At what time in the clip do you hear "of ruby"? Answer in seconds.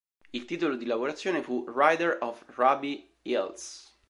2.21-3.07